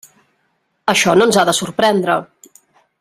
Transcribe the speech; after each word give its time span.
Això 0.93 1.15
no 1.19 1.27
ens 1.31 1.39
ha 1.41 1.43
de 1.51 1.55
sorprendre. 1.59 2.17